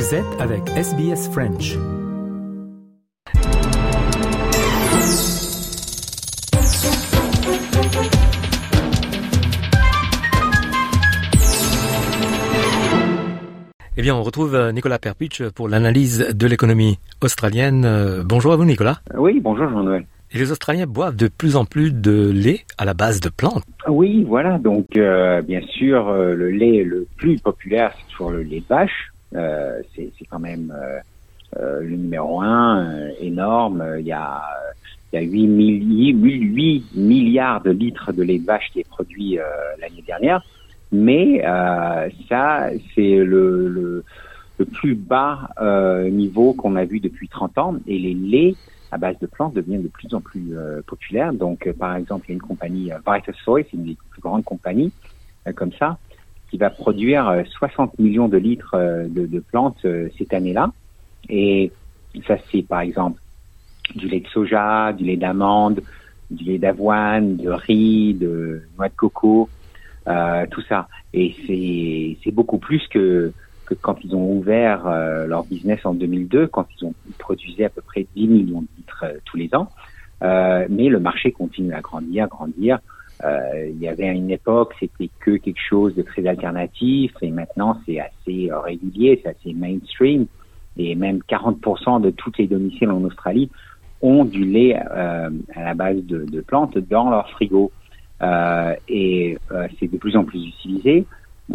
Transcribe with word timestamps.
Vous 0.00 0.14
êtes 0.14 0.40
avec 0.40 0.66
SBS 0.70 1.28
French. 1.30 1.76
Eh 13.98 14.00
bien, 14.00 14.14
on 14.14 14.22
retrouve 14.22 14.54
euh, 14.54 14.72
Nicolas 14.72 14.98
Perpuch 14.98 15.42
pour 15.54 15.68
l'analyse 15.68 16.34
de 16.34 16.46
l'économie 16.46 16.98
australienne. 17.20 17.84
Euh, 17.84 18.22
bonjour 18.24 18.54
à 18.54 18.56
vous, 18.56 18.64
Nicolas. 18.64 19.00
Oui, 19.18 19.38
bonjour, 19.38 19.68
Jean-Noël. 19.68 20.06
Et 20.32 20.38
les 20.38 20.50
Australiens 20.50 20.86
boivent 20.86 21.16
de 21.16 21.28
plus 21.28 21.56
en 21.56 21.66
plus 21.66 21.92
de 21.92 22.30
lait 22.30 22.60
à 22.78 22.86
la 22.86 22.94
base 22.94 23.20
de 23.20 23.28
plantes. 23.28 23.64
Oui, 23.86 24.24
voilà. 24.26 24.56
Donc, 24.56 24.96
euh, 24.96 25.42
bien 25.42 25.60
sûr, 25.60 26.10
le 26.10 26.50
lait 26.50 26.84
le 26.84 27.06
plus 27.18 27.38
populaire, 27.38 27.92
c'est 27.98 28.12
toujours 28.12 28.30
le 28.30 28.42
lait 28.42 28.60
de 28.60 28.66
vache. 28.66 29.10
C'est 29.32 30.26
quand 30.28 30.38
même 30.38 30.74
le 31.56 31.96
numéro 31.96 32.40
un, 32.40 33.08
énorme. 33.20 33.96
Il 33.98 34.06
y 34.06 34.12
a, 34.12 34.42
il 35.12 35.20
y 35.20 35.22
a 35.22 35.26
8, 35.26 36.12
8 36.12 36.96
milliards 36.96 37.62
de 37.62 37.70
litres 37.70 38.12
de 38.12 38.22
lait 38.22 38.38
de 38.38 38.46
vache 38.46 38.70
qui 38.72 38.80
est 38.80 38.88
produit 38.88 39.38
l'année 39.80 40.02
dernière. 40.06 40.42
Mais 40.92 41.42
euh, 41.44 42.08
ça, 42.28 42.70
c'est 42.94 43.16
le, 43.16 43.68
le, 43.68 44.04
le, 44.58 44.64
plus 44.64 44.94
bas 44.94 45.50
euh, 45.60 46.10
niveau 46.10 46.52
qu'on 46.52 46.76
a 46.76 46.84
vu 46.84 47.00
depuis 47.00 47.28
30 47.28 47.58
ans. 47.58 47.76
Et 47.86 47.98
les 47.98 48.14
laits 48.14 48.56
à 48.90 48.98
base 48.98 49.18
de 49.20 49.26
plantes 49.26 49.54
deviennent 49.54 49.82
de 49.82 49.88
plus 49.88 50.12
en 50.14 50.20
plus 50.20 50.56
euh, 50.56 50.82
populaires. 50.82 51.32
Donc, 51.32 51.66
euh, 51.66 51.72
par 51.72 51.94
exemple, 51.94 52.26
il 52.26 52.30
y 52.30 52.32
a 52.32 52.34
une 52.34 52.42
compagnie, 52.42 52.92
euh, 52.92 52.98
Vitasoy, 53.06 53.64
c'est 53.70 53.76
une 53.76 53.84
des 53.84 53.96
plus 54.10 54.20
grandes 54.20 54.44
compagnies 54.44 54.92
comme 55.56 55.72
ça, 55.72 55.96
qui 56.50 56.58
va 56.58 56.70
produire 56.70 57.42
60 57.48 57.98
millions 57.98 58.28
de 58.28 58.36
litres 58.36 58.76
de, 58.76 59.26
de, 59.26 59.40
plantes 59.40 59.86
cette 60.18 60.34
année-là. 60.34 60.72
Et 61.28 61.70
ça, 62.26 62.36
c'est 62.50 62.62
par 62.62 62.80
exemple 62.80 63.20
du 63.94 64.08
lait 64.08 64.20
de 64.20 64.28
soja, 64.28 64.92
du 64.92 65.04
lait 65.04 65.16
d'amande, 65.16 65.80
du 66.30 66.44
lait 66.44 66.58
d'avoine, 66.58 67.36
de 67.36 67.50
riz, 67.50 68.14
de 68.14 68.62
noix 68.76 68.88
de 68.88 68.94
coco, 68.94 69.48
euh, 70.06 70.46
tout 70.50 70.62
ça. 70.62 70.88
Et 71.12 72.16
c'est 72.22 72.30
beaucoup 72.32 72.58
plus 72.58 72.86
que 72.88 73.32
que 73.66 73.74
quand 73.74 73.98
ils 74.02 74.16
ont 74.16 74.32
ouvert 74.32 74.88
euh, 74.88 75.28
leur 75.28 75.44
business 75.44 75.78
en 75.84 75.94
2002, 75.94 76.48
quand 76.48 76.66
ils 76.76 76.86
ont 76.86 76.94
produisé 77.18 77.64
à 77.64 77.68
peu 77.68 77.80
près 77.80 78.04
10 78.16 78.26
millions 78.26 78.62
de 78.62 78.66
litres 78.76 79.04
euh, 79.04 79.18
tous 79.24 79.36
les 79.36 79.54
ans. 79.54 79.68
mais 80.20 80.88
le 80.88 80.98
marché 80.98 81.30
continue 81.30 81.72
à 81.72 81.80
grandir, 81.80 82.26
grandir. 82.26 82.80
Il 83.22 83.78
y 83.78 83.88
avait 83.88 84.08
à 84.08 84.12
une 84.12 84.30
époque, 84.30 84.74
c'était 84.80 85.10
que 85.20 85.36
quelque 85.36 85.60
chose 85.60 85.94
de 85.94 86.02
très 86.02 86.26
alternatif, 86.26 87.12
et 87.20 87.30
maintenant 87.30 87.78
c'est 87.84 88.00
assez 88.00 88.50
régulier, 88.50 89.20
c'est 89.22 89.30
assez 89.30 89.52
mainstream, 89.52 90.26
et 90.76 90.94
même 90.94 91.20
40% 91.28 92.00
de 92.00 92.10
toutes 92.10 92.38
les 92.38 92.46
domiciles 92.46 92.90
en 92.90 93.04
Australie 93.04 93.50
ont 94.00 94.24
du 94.24 94.44
lait 94.44 94.74
à 94.74 95.30
la 95.56 95.74
base 95.74 96.02
de, 96.04 96.24
de 96.24 96.40
plantes 96.40 96.78
dans 96.78 97.10
leur 97.10 97.28
frigo. 97.30 97.70
Euh, 98.22 98.74
et 98.88 99.38
euh, 99.50 99.66
c'est 99.78 99.90
de 99.90 99.96
plus 99.96 100.16
en 100.16 100.24
plus 100.24 100.46
utilisé. 100.46 101.06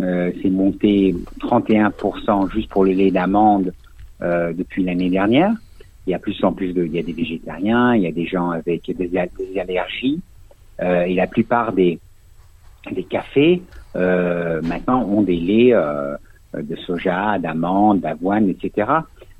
Euh, 0.00 0.30
c'est 0.40 0.50
monté 0.50 1.14
31% 1.40 2.50
juste 2.52 2.68
pour 2.68 2.84
le 2.84 2.92
lait 2.92 3.10
d'amande 3.10 3.72
depuis 4.20 4.84
l'année 4.84 5.10
dernière. 5.10 5.52
Il 6.06 6.10
y 6.10 6.14
a 6.14 6.20
plus 6.20 6.44
en 6.44 6.52
plus 6.52 6.72
de, 6.72 6.84
il 6.84 6.94
y 6.94 6.98
a 7.00 7.02
des 7.02 7.12
végétariens, 7.12 7.96
il 7.96 8.02
y 8.02 8.06
a 8.06 8.12
des 8.12 8.24
gens 8.24 8.50
avec 8.50 8.88
des 8.96 9.58
allergies. 9.58 10.20
Et 10.80 11.14
la 11.14 11.26
plupart 11.26 11.72
des 11.72 11.98
des 12.90 13.04
cafés 13.04 13.62
euh, 13.94 14.60
maintenant 14.62 15.02
ont 15.04 15.22
des 15.22 15.36
laits 15.36 15.74
euh, 15.74 16.16
de 16.54 16.76
soja, 16.76 17.38
d'amande, 17.38 18.00
d'avoine, 18.00 18.48
etc. 18.48 18.90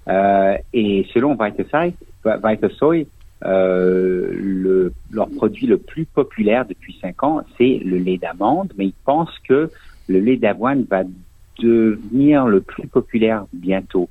Euh, 0.08 0.56
et 0.72 1.06
selon 1.12 1.34
Vitasoy, 1.34 1.94
Vitasoy 2.24 3.06
euh, 3.44 4.30
le, 4.32 4.92
leur 5.10 5.28
produit 5.30 5.66
le 5.66 5.78
plus 5.78 6.04
populaire 6.04 6.64
depuis 6.66 6.96
cinq 7.00 7.22
ans, 7.22 7.42
c'est 7.58 7.80
le 7.84 7.98
lait 7.98 8.18
d'amande, 8.18 8.72
mais 8.76 8.86
ils 8.86 8.94
pensent 9.04 9.38
que 9.48 9.70
le 10.08 10.20
lait 10.20 10.36
d'avoine 10.36 10.84
va 10.88 11.02
devenir 11.58 12.46
le 12.46 12.60
plus 12.60 12.86
populaire 12.86 13.46
bientôt. 13.52 14.08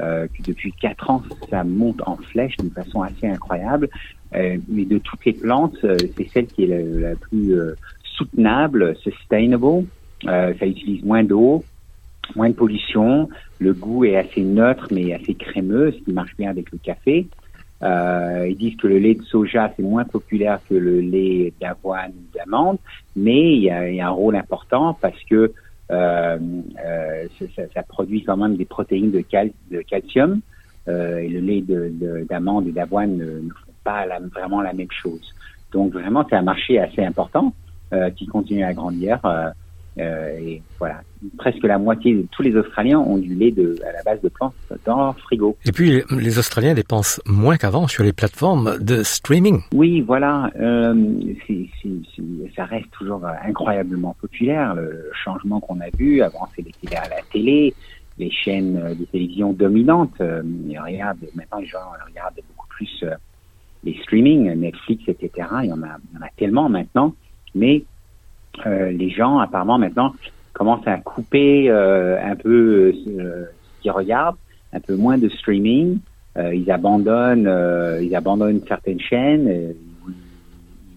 Euh, 0.00 0.26
que 0.26 0.42
depuis 0.42 0.72
quatre 0.72 1.08
ans, 1.08 1.22
ça 1.50 1.62
monte 1.62 2.02
en 2.04 2.16
flèche 2.16 2.56
d'une 2.56 2.70
façon 2.70 3.02
assez 3.02 3.28
incroyable. 3.28 3.88
Euh, 4.34 4.58
mais 4.68 4.84
de 4.84 4.98
toutes 4.98 5.24
les 5.24 5.32
plantes, 5.32 5.76
euh, 5.84 5.96
c'est 6.16 6.28
celle 6.30 6.46
qui 6.46 6.64
est 6.64 7.00
la, 7.00 7.14
plus 7.14 7.54
euh, 7.54 7.76
soutenable, 8.02 8.96
sustainable. 8.96 9.84
ça 10.24 10.66
utilise 10.66 11.04
moins 11.04 11.22
d'eau, 11.22 11.64
moins 12.34 12.48
de 12.48 12.54
pollution. 12.54 13.28
Le 13.60 13.72
goût 13.72 14.04
est 14.04 14.16
assez 14.16 14.42
neutre 14.42 14.88
mais 14.90 15.12
assez 15.12 15.34
crémeux, 15.34 15.92
ce 15.92 15.98
qui 16.04 16.12
marche 16.12 16.36
bien 16.36 16.50
avec 16.50 16.72
le 16.72 16.78
café. 16.78 17.28
Euh, 17.82 18.46
ils 18.48 18.56
disent 18.56 18.76
que 18.76 18.86
le 18.86 18.98
lait 18.98 19.14
de 19.14 19.22
soja, 19.24 19.72
c'est 19.76 19.82
moins 19.82 20.04
populaire 20.04 20.60
que 20.68 20.74
le 20.74 21.00
lait 21.00 21.52
d'avoine 21.60 22.12
ou 22.12 22.36
d'amande, 22.38 22.78
mais 23.14 23.56
il 23.56 23.62
y, 23.62 23.70
a, 23.70 23.88
il 23.90 23.96
y, 23.96 24.00
a, 24.00 24.06
un 24.06 24.10
rôle 24.10 24.36
important 24.36 24.96
parce 25.00 25.22
que 25.28 25.34
euh, 25.34 25.48
euh, 25.48 25.63
ça, 25.88 26.38
ça, 27.74 27.82
produit 27.82 28.24
quand 28.24 28.36
même 28.36 28.56
des 28.56 28.64
protéines 28.64 29.10
de, 29.10 29.20
cal, 29.20 29.50
de 29.70 29.82
calcium 29.82 30.40
euh, 30.88 31.18
et 31.18 31.28
le 31.28 31.40
lait 31.40 31.64
d'amande 32.28 32.64
de, 32.64 32.70
et 32.70 32.72
d'avoine 32.72 33.16
ne, 33.16 33.40
font 33.48 33.72
pas 33.84 34.06
la, 34.06 34.18
vraiment 34.20 34.60
la 34.60 34.72
même 34.72 34.90
chose. 34.90 35.34
Donc 35.72 35.92
vraiment, 35.92 36.24
c'est 36.28 36.36
un 36.36 36.42
marché 36.42 36.78
assez 36.78 37.04
important 37.04 37.54
euh, 37.92 38.10
qui 38.10 38.26
continue 38.26 38.64
à 38.64 38.72
grandir. 38.72 39.20
Euh, 39.98 40.02
euh, 40.04 40.38
et 40.38 40.62
voilà, 40.78 41.00
presque 41.38 41.62
la 41.62 41.78
moitié 41.78 42.14
de 42.14 42.26
tous 42.30 42.42
les 42.42 42.54
Australiens 42.56 42.98
ont 42.98 43.18
du 43.18 43.34
lait 43.34 43.50
de, 43.50 43.76
à 43.88 43.92
la 43.92 44.02
base 44.02 44.20
de 44.22 44.28
plantes 44.28 44.54
dans 44.84 44.96
leur 44.96 45.18
frigo. 45.20 45.56
Et 45.64 45.72
puis, 45.72 46.02
les 46.10 46.38
Australiens 46.38 46.74
dépensent 46.74 47.20
moins 47.26 47.56
qu'avant 47.56 47.86
sur 47.86 48.04
les 48.04 48.12
plateformes 48.12 48.78
de 48.80 49.02
streaming. 49.02 49.60
Oui, 49.72 50.00
voilà, 50.00 50.50
euh, 50.60 50.94
c 51.46 51.68
c 51.82 51.90
ça 52.54 52.64
reste 52.64 52.90
toujours 52.90 53.22
incroyablement 53.44 54.14
populaire. 54.20 54.74
Le 54.74 55.10
changement 55.24 55.60
qu'on 55.60 55.80
a 55.80 55.90
vu, 55.96 56.22
avant 56.22 56.48
c'était 56.54 56.96
à 56.96 57.08
la 57.08 57.22
télé, 57.32 57.74
les 58.18 58.30
chaînes 58.30 58.94
de 58.98 59.04
télévision 59.06 59.52
dominantes. 59.52 60.20
Euh, 60.20 60.42
regarde, 60.84 61.18
maintenant 61.34 61.58
les 61.58 61.66
gens 61.66 61.78
regardent 62.06 62.40
beaucoup 62.48 62.68
plus 62.68 63.00
euh, 63.02 63.14
les 63.82 63.96
streaming, 64.02 64.52
Netflix, 64.54 65.04
etc. 65.08 65.48
Il 65.62 65.68
y 65.68 65.72
en 65.72 65.82
a, 65.82 65.96
il 66.12 66.16
y 66.16 66.22
en 66.22 66.26
a 66.26 66.30
tellement 66.36 66.68
maintenant, 66.68 67.14
mais 67.54 67.76
euh, 67.78 67.93
les 68.66 69.10
gens 69.10 69.38
apparemment 69.38 69.78
maintenant 69.78 70.14
commencent 70.54 70.86
à 70.86 70.96
couper 70.98 71.68
euh, 71.68 72.16
un 72.22 72.36
peu 72.36 72.48
euh, 72.48 72.92
ce 73.04 73.82
qu'ils 73.82 73.90
regardent, 73.90 74.36
un 74.72 74.80
peu 74.80 74.96
moins 74.96 75.18
de 75.18 75.28
streaming. 75.28 75.98
ils 76.36 76.70
abandonnent, 76.70 77.50
ils 78.02 78.14
abandonnent 78.16 78.62
certaines 78.66 79.00
chaînes. 79.00 79.74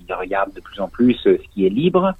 ils 0.07 0.13
regardent 0.13 0.53
de 0.53 0.61
plus 0.61 0.79
en 0.79 0.87
plus 0.87 1.13
ce 1.15 1.37
qui 1.53 1.65
est 1.65 1.69
libre, 1.69 2.13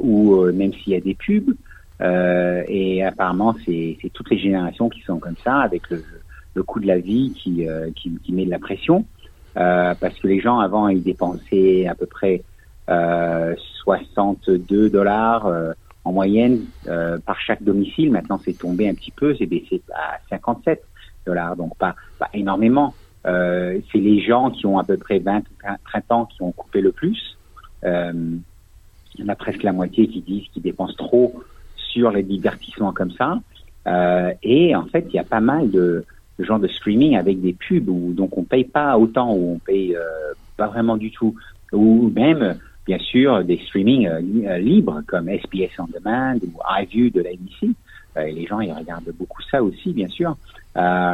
ou 0.00 0.44
même 0.52 0.72
s'il 0.72 0.92
y 0.92 0.96
a 0.96 1.00
des 1.00 1.14
pubs. 1.14 1.54
et 2.00 3.04
apparemment, 3.04 3.54
c'est 3.66 3.98
toutes 4.14 4.30
les 4.30 4.38
générations 4.38 4.88
qui 4.88 5.02
sont 5.02 5.18
comme 5.18 5.36
ça, 5.44 5.56
avec 5.58 5.90
le, 5.90 6.02
le 6.54 6.62
coût 6.62 6.80
de 6.80 6.86
la 6.86 6.98
vie 6.98 7.32
qui, 7.36 7.66
qui, 7.94 8.18
qui 8.24 8.32
met 8.32 8.46
de 8.46 8.50
la 8.50 8.58
pression. 8.58 9.04
parce 9.54 10.18
que 10.18 10.28
les 10.28 10.40
gens 10.40 10.60
avant, 10.60 10.88
ils 10.88 11.02
dépensaient 11.02 11.86
à 11.86 11.94
peu 11.94 12.06
près 12.06 12.42
62 12.88 14.74
euh, 14.74 14.88
dollars 14.90 15.46
euh, 15.46 15.72
en 16.04 16.12
moyenne 16.12 16.64
euh, 16.86 17.18
par 17.18 17.40
chaque 17.40 17.62
domicile. 17.62 18.10
Maintenant, 18.10 18.40
c'est 18.44 18.56
tombé 18.56 18.88
un 18.88 18.94
petit 18.94 19.10
peu, 19.10 19.34
c'est 19.36 19.46
baissé 19.46 19.82
à 19.94 20.18
57 20.30 20.82
dollars, 21.26 21.56
donc 21.56 21.76
pas, 21.76 21.94
pas 22.18 22.30
énormément. 22.32 22.94
c'est 23.24 23.82
les 23.98 24.20
gens 24.20 24.50
qui 24.50 24.64
ont 24.64 24.78
à 24.78 24.84
peu 24.84 24.96
près 24.96 25.18
20 25.18 25.38
ou 25.38 25.42
30 25.90 26.12
ans 26.12 26.24
qui 26.24 26.40
ont 26.42 26.52
coupé 26.52 26.80
le 26.80 26.92
plus. 26.92 27.36
il 27.84 28.40
y 29.18 29.22
en 29.22 29.28
a 29.28 29.34
presque 29.34 29.62
la 29.62 29.72
moitié 29.72 30.08
qui 30.08 30.22
disent 30.22 30.48
qu'ils 30.52 30.62
dépensent 30.62 30.96
trop 30.96 31.42
sur 31.76 32.10
les 32.10 32.22
divertissements 32.22 32.92
comme 32.92 33.10
ça. 33.10 33.38
Euh, 33.86 34.32
et 34.42 34.74
en 34.76 34.84
fait, 34.86 35.06
il 35.08 35.14
y 35.14 35.18
a 35.18 35.24
pas 35.24 35.40
mal 35.40 35.70
de, 35.70 36.04
de 36.38 36.44
gens 36.44 36.58
de 36.58 36.68
streaming 36.68 37.16
avec 37.16 37.40
des 37.40 37.54
pubs 37.54 37.88
où 37.88 38.12
donc 38.12 38.36
on 38.36 38.44
paye 38.44 38.64
pas 38.64 38.98
autant 38.98 39.32
ou 39.32 39.54
on 39.54 39.58
paye 39.58 39.96
euh, 39.96 40.34
pas 40.56 40.66
vraiment 40.66 40.96
du 40.96 41.10
tout 41.10 41.34
ou 41.72 42.10
même 42.14 42.58
bien 42.88 42.98
sûr 42.98 43.44
des 43.44 43.58
streamings 43.66 44.08
euh, 44.08 44.20
euh, 44.46 44.58
libres 44.58 45.02
comme 45.06 45.28
SBS 45.28 45.70
On 45.78 45.84
Demand 45.84 46.38
ou 46.42 46.58
iView 46.80 47.10
de 47.10 47.20
la 47.20 47.30
NBC. 47.32 47.74
Euh, 48.16 48.22
et 48.22 48.32
les 48.32 48.46
gens 48.46 48.60
ils 48.60 48.72
regardent 48.72 49.12
beaucoup 49.18 49.42
ça 49.50 49.62
aussi, 49.62 49.92
bien 49.92 50.08
sûr. 50.08 50.36